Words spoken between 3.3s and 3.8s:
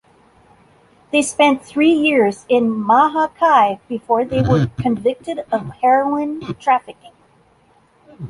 Chai